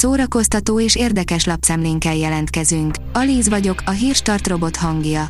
Szórakoztató 0.00 0.80
és 0.80 0.96
érdekes 0.96 1.44
lapszemlénkkel 1.44 2.16
jelentkezünk. 2.16 2.94
Alíz 3.12 3.48
vagyok, 3.48 3.82
a 3.86 3.90
hírstart 3.90 4.48
robot 4.48 4.76
hangja. 4.76 5.26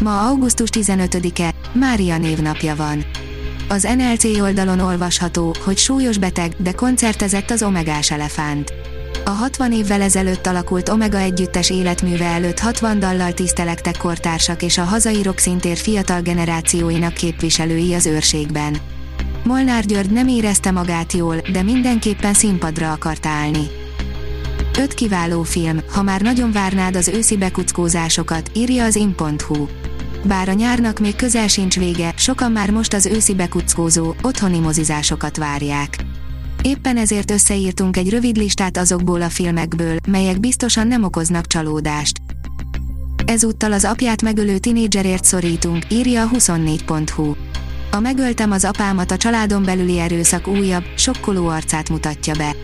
Ma 0.00 0.28
augusztus 0.28 0.68
15-e, 0.72 1.54
Mária 1.72 2.18
névnapja 2.18 2.76
van. 2.76 3.04
Az 3.68 3.88
NLC 3.96 4.24
oldalon 4.24 4.80
olvasható, 4.80 5.54
hogy 5.64 5.76
súlyos 5.76 6.18
beteg, 6.18 6.54
de 6.58 6.72
koncertezett 6.72 7.50
az 7.50 7.62
Omegás 7.62 8.10
elefánt. 8.10 8.72
A 9.24 9.30
60 9.30 9.72
évvel 9.72 10.00
ezelőtt 10.02 10.46
alakult 10.46 10.88
Omega 10.88 11.18
együttes 11.18 11.70
életműve 11.70 12.26
előtt 12.26 12.58
60 12.58 12.98
dallal 12.98 13.32
tisztelektek 13.32 13.96
kortársak 13.96 14.62
és 14.62 14.78
a 14.78 14.84
hazai 14.84 15.22
rockszintér 15.22 15.76
fiatal 15.76 16.20
generációinak 16.20 17.14
képviselői 17.14 17.94
az 17.94 18.06
őrségben. 18.06 18.76
Molnár 19.42 19.84
György 19.84 20.10
nem 20.10 20.28
érezte 20.28 20.70
magát 20.70 21.12
jól, 21.12 21.36
de 21.52 21.62
mindenképpen 21.62 22.34
színpadra 22.34 22.92
akart 22.92 23.26
állni. 23.26 23.82
Öt 24.78 24.94
kiváló 24.94 25.42
film, 25.42 25.80
ha 25.92 26.02
már 26.02 26.20
nagyon 26.20 26.52
várnád 26.52 26.96
az 26.96 27.08
őszi 27.08 27.36
bekuckózásokat, 27.36 28.50
írja 28.54 28.84
az 28.84 28.96
in.hu. 28.96 29.66
Bár 30.24 30.48
a 30.48 30.52
nyárnak 30.52 30.98
még 30.98 31.16
közel 31.16 31.48
sincs 31.48 31.78
vége, 31.78 32.14
sokan 32.16 32.52
már 32.52 32.70
most 32.70 32.94
az 32.94 33.06
őszi 33.06 33.34
bekuckózó, 33.34 34.14
otthoni 34.22 34.58
mozizásokat 34.58 35.36
várják. 35.36 35.96
Éppen 36.62 36.96
ezért 36.96 37.30
összeírtunk 37.30 37.96
egy 37.96 38.10
rövid 38.10 38.36
listát 38.36 38.76
azokból 38.76 39.22
a 39.22 39.28
filmekből, 39.28 39.96
melyek 40.08 40.40
biztosan 40.40 40.86
nem 40.86 41.04
okoznak 41.04 41.46
csalódást. 41.46 42.20
Ezúttal 43.26 43.72
az 43.72 43.84
apját 43.84 44.22
megölő 44.22 44.58
tinédzserért 44.58 45.24
szorítunk, 45.24 45.84
írja 45.92 46.22
a 46.22 46.28
24.hu. 46.28 47.34
A 47.90 48.00
megöltem 48.00 48.50
az 48.50 48.64
apámat 48.64 49.10
a 49.10 49.16
családon 49.16 49.62
belüli 49.62 49.98
erőszak 49.98 50.46
újabb, 50.46 50.84
sokkoló 50.96 51.46
arcát 51.46 51.88
mutatja 51.88 52.34
be. 52.34 52.54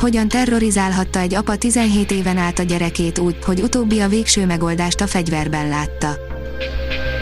Hogyan 0.00 0.28
terrorizálhatta 0.28 1.18
egy 1.18 1.34
apa 1.34 1.56
17 1.56 2.10
éven 2.10 2.36
át 2.36 2.58
a 2.58 2.62
gyerekét 2.62 3.18
úgy, 3.18 3.36
hogy 3.44 3.60
utóbbi 3.60 4.00
a 4.00 4.08
végső 4.08 4.46
megoldást 4.46 5.00
a 5.00 5.06
fegyverben 5.06 5.68
látta. 5.68 6.16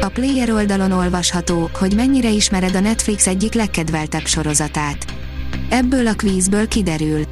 A 0.00 0.08
player 0.08 0.50
oldalon 0.50 0.92
olvasható, 0.92 1.70
hogy 1.78 1.94
mennyire 1.94 2.28
ismered 2.28 2.74
a 2.74 2.80
Netflix 2.80 3.26
egyik 3.26 3.54
legkedveltebb 3.54 4.26
sorozatát. 4.26 5.04
Ebből 5.68 6.06
a 6.06 6.12
kvízből 6.12 6.68
kiderül. 6.68 7.22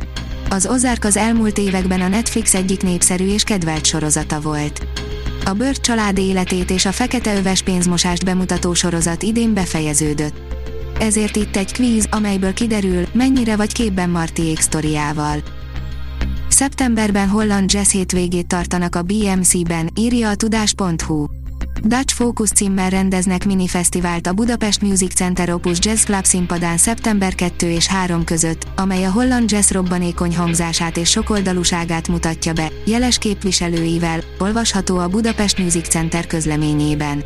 Az 0.51 0.67
Ozark 0.67 1.05
az 1.05 1.17
elmúlt 1.17 1.59
években 1.59 2.01
a 2.01 2.09
Netflix 2.09 2.55
egyik 2.55 2.83
népszerű 2.83 3.27
és 3.33 3.43
kedvelt 3.43 3.85
sorozata 3.85 4.41
volt. 4.41 4.87
A 5.45 5.53
Bört 5.53 5.81
család 5.81 6.19
életét 6.19 6.71
és 6.71 6.87
a 6.87 6.93
fekete 6.93 7.37
öves 7.37 7.63
pénzmosást 7.63 8.25
bemutató 8.25 8.75
sorozat 8.75 9.23
idén 9.23 9.55
befejeződött. 9.55 10.56
Ezért 11.01 11.37
itt 11.37 11.57
egy 11.57 11.73
kvíz, 11.73 12.09
amelyből 12.11 12.53
kiderül, 12.53 13.07
mennyire 13.13 13.57
vagy 13.57 13.73
képben 13.73 14.11
Martiék 14.11 14.61
sztoriával. 14.61 15.39
Szeptemberben 16.49 17.29
holland 17.29 17.73
jazz 17.73 17.91
hétvégét 17.91 18.47
tartanak 18.47 18.95
a 18.95 19.03
BMC-ben, 19.03 19.91
írja 19.95 20.29
a 20.29 20.35
tudás.hu. 20.35 21.27
Dutch 21.83 22.15
Focus 22.15 22.51
címmel 22.51 22.91
rendeznek 22.91 23.47
minifesztivált 23.47 24.27
a 24.27 24.33
Budapest 24.33 24.83
Music 24.83 25.15
Center 25.15 25.53
Opus 25.53 25.79
Jazz 25.81 26.05
Club 26.05 26.25
színpadán 26.25 26.77
szeptember 26.77 27.35
2 27.35 27.71
és 27.71 27.87
3 27.87 28.25
között, 28.25 28.67
amely 28.77 29.05
a 29.05 29.11
holland 29.11 29.51
jazz 29.51 29.71
robbanékony 29.71 30.37
hangzását 30.37 30.97
és 30.97 31.11
sokoldalúságát 31.11 32.09
mutatja 32.09 32.53
be, 32.53 32.69
jeles 32.87 33.19
képviselőivel, 33.19 34.21
olvasható 34.39 34.99
a 34.99 35.09
Budapest 35.09 35.59
Music 35.59 35.89
Center 35.89 36.27
közleményében. 36.27 37.25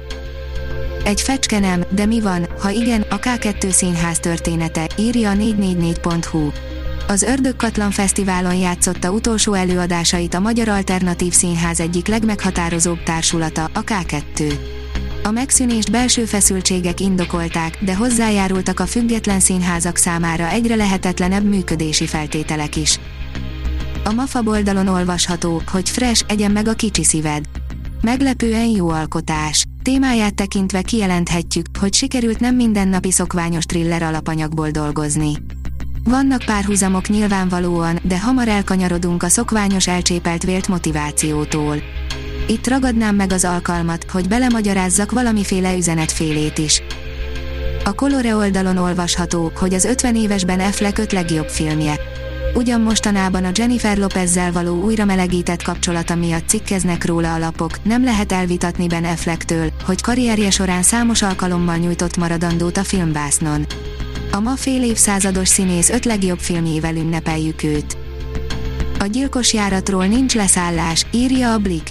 Egy 1.05 1.21
fecske 1.21 1.59
nem, 1.59 1.85
de 1.91 2.07
mi 2.07 2.21
van, 2.21 2.47
ha 2.59 2.71
igen, 2.71 3.01
a 3.01 3.19
K2 3.19 3.71
színház 3.71 4.19
története, 4.19 4.89
írja 4.99 5.31
a 5.31 5.35
444.hu. 5.35 6.51
Az 7.09 7.23
Ördögkatlan 7.23 7.91
Fesztiválon 7.91 8.55
játszotta 8.55 9.11
utolsó 9.11 9.53
előadásait 9.53 10.35
a 10.35 10.41
Magyar 10.41 10.69
Alternatív 10.69 11.33
Színház 11.33 11.81
egyik 11.81 12.07
legmeghatározóbb 12.07 13.03
társulata, 13.03 13.65
a 13.65 13.85
K2. 13.85 14.55
A 15.23 15.31
megszűnést 15.31 15.91
belső 15.91 16.25
feszültségek 16.25 17.01
indokolták, 17.01 17.79
de 17.85 17.97
hozzájárultak 17.97 18.81
a 18.81 18.87
független 18.87 19.41
színházak 19.41 19.97
számára 19.97 20.49
egyre 20.49 20.75
lehetetlenebb 20.75 21.45
működési 21.45 22.07
feltételek 22.07 22.77
is. 22.77 23.01
A 24.05 24.13
MAFA 24.13 24.43
oldalon 24.45 24.89
olvasható, 24.89 25.63
hogy 25.67 25.89
Fresh, 25.89 26.25
egyen 26.29 26.51
meg 26.51 26.69
a 26.69 26.73
kicsi 26.73 27.05
szíved. 27.05 27.60
Meglepően 28.03 28.67
jó 28.67 28.89
alkotás. 28.89 29.65
Témáját 29.83 30.35
tekintve 30.35 30.83
kijelenthetjük, 30.83 31.67
hogy 31.81 31.95
sikerült 31.95 32.41
nem 32.41 32.55
mindennapi 32.55 33.11
szokványos 33.11 33.65
thriller 33.65 34.03
alapanyagból 34.03 34.71
dolgozni. 34.71 35.33
Vannak 36.05 36.43
párhuzamok 36.47 37.09
nyilvánvalóan, 37.09 37.99
de 38.03 38.21
hamar 38.21 38.49
elkanyarodunk 38.49 39.23
a 39.23 39.29
szokványos 39.29 39.89
elcsépelt 39.89 40.43
vélt 40.43 40.69
motivációtól. 40.69 41.77
Itt 42.49 42.69
ragadnám 42.69 43.15
meg 43.15 43.33
az 43.33 43.45
alkalmat, 43.45 44.11
hogy 44.11 44.29
belemagyarázzak 44.29 45.13
valamiféle 45.13 45.77
üzenetfélét 45.77 46.59
is. 46.59 46.83
A 47.85 47.93
Colore 47.95 48.37
oldalon 48.37 48.77
olvasható, 48.77 49.53
hogy 49.55 49.75
az 49.75 49.85
50 49.85 50.17
évesben 50.17 50.61
Affleck 50.61 50.99
öt 50.99 51.13
legjobb 51.13 51.49
filmje. 51.49 51.95
Ugyan 52.55 52.81
mostanában 52.81 53.45
a 53.45 53.51
Jennifer 53.55 53.99
Lopezzel 53.99 54.53
való 54.53 54.83
újra 54.83 55.05
melegített 55.05 55.63
kapcsolata 55.63 56.15
miatt 56.15 56.49
cikkeznek 56.49 57.05
róla 57.05 57.35
a 57.35 57.39
lapok, 57.39 57.83
nem 57.83 58.05
lehet 58.05 58.33
elvitatni 58.33 58.87
Ben 58.87 59.05
Afflecktől, 59.05 59.73
hogy 59.85 60.01
karrierje 60.01 60.51
során 60.51 60.83
számos 60.83 61.23
alkalommal 61.23 61.77
nyújtott 61.77 62.17
maradandót 62.17 62.77
a 62.77 62.85
filmvásznon. 62.85 63.67
A 64.33 64.41
ma 64.41 64.57
fél 64.57 64.83
évszázados 64.83 65.49
színész 65.49 65.91
öt 65.91 66.05
legjobb 66.05 66.39
filmjével 66.39 66.97
ünnepeljük 66.97 67.63
őt. 67.63 67.97
A 68.99 69.07
gyilkos 69.07 69.53
járatról 69.53 70.07
nincs 70.07 70.35
leszállás, 70.35 71.07
írja 71.11 71.53
a 71.53 71.59
Blik. 71.59 71.91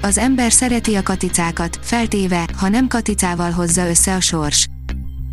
Az 0.00 0.18
ember 0.18 0.52
szereti 0.52 0.94
a 0.94 1.02
katicákat, 1.02 1.78
feltéve, 1.82 2.48
ha 2.56 2.68
nem 2.68 2.88
katicával 2.88 3.50
hozza 3.50 3.88
össze 3.88 4.14
a 4.14 4.20
sors. 4.20 4.68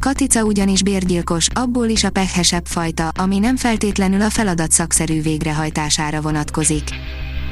Katica 0.01 0.44
ugyanis 0.44 0.84
bérgyilkos, 0.84 1.47
abból 1.53 1.88
is 1.88 2.03
a 2.03 2.09
pehesebb 2.09 2.66
fajta, 2.66 3.07
ami 3.07 3.39
nem 3.39 3.56
feltétlenül 3.56 4.22
a 4.22 4.29
feladat 4.29 4.72
szakszerű 4.72 5.22
végrehajtására 5.22 6.22
vonatkozik. 6.22 6.89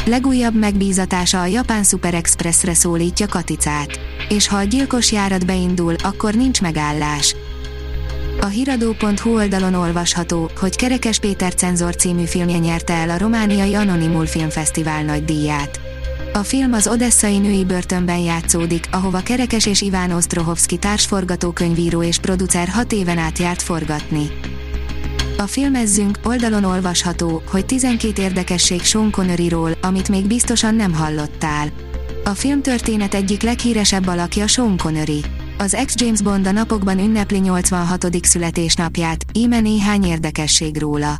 Legújabb 0.06 0.56
megbízatása 0.56 1.42
a 1.42 1.46
Japán 1.46 1.84
Super 1.84 2.14
Expressre 2.14 2.74
szólítja 2.74 3.28
Katicát. 3.28 4.00
És 4.30 4.48
ha 4.48 4.58
a 4.58 4.64
gyilkos 4.64 5.12
járat 5.12 5.46
beindul, 5.46 5.96
akkor 6.04 6.34
nincs 6.34 6.62
megállás. 6.62 7.36
A 8.42 8.46
hiradó.hu 8.46 9.36
oldalon 9.36 9.74
olvasható, 9.74 10.52
hogy 10.60 10.76
Kerekes 10.76 11.20
Péter 11.20 11.54
Cenzor 11.54 11.96
című 11.96 12.26
filmje 12.26 12.58
nyerte 12.58 12.94
el 12.94 13.10
a 13.10 13.18
romániai 13.18 13.74
Anonimul 13.74 14.26
Filmfesztivál 14.26 15.04
nagy 15.04 15.26
díját. 15.26 15.89
A 16.40 16.44
film 16.44 16.74
az 16.74 16.88
odesszai 16.88 17.38
női 17.38 17.66
börtönben 17.66 18.18
játszódik, 18.18 18.88
ahova 18.92 19.20
Kerekes 19.20 19.66
és 19.66 19.82
Iván 19.82 20.12
Osztrohovszki 20.12 20.78
társforgatókönyvíró 20.78 22.04
és 22.04 22.18
producer 22.18 22.68
hat 22.68 22.92
éven 22.92 23.18
át 23.18 23.38
járt 23.38 23.62
forgatni. 23.62 24.30
A 25.38 25.48
filmezzünk 25.48 26.20
oldalon 26.24 26.64
olvasható, 26.64 27.42
hogy 27.50 27.66
12 27.66 28.22
érdekesség 28.22 28.82
Sean 28.82 29.12
Conneryról, 29.12 29.72
amit 29.82 30.10
még 30.10 30.28
biztosan 30.28 30.76
nem 30.76 30.94
hallottál. 30.94 31.72
A 32.24 32.30
film 32.30 32.62
történet 32.62 33.14
egyik 33.14 33.42
leghíresebb 33.42 34.08
alakja 34.08 34.48
Sean 34.48 34.78
Connery. 34.78 35.24
Az 35.58 35.74
ex-James 35.74 36.22
Bond 36.22 36.48
a 36.48 36.52
napokban 36.52 37.00
ünnepli 37.00 37.38
86. 37.38 38.08
születésnapját, 38.22 39.26
íme 39.34 39.60
néhány 39.60 40.04
érdekesség 40.04 40.78
róla. 40.78 41.20